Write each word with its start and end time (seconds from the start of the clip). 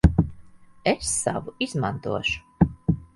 Es 0.91 1.11
savu 1.17 1.53
izmantošu. 1.65 2.69